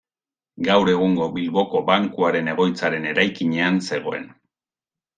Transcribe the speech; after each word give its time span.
Gaur 0.67 0.89
egungo 0.93 1.27
Bilboko 1.35 1.83
Bankuaren 1.91 2.51
egoitzaren 2.57 3.09
eraikinean 3.13 3.81
zegoen. 3.93 4.31